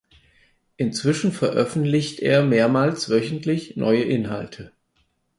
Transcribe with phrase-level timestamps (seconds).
[0.77, 4.71] Inzwischen veröffentlicht er mehrmals wöchentlich neue Inhalte.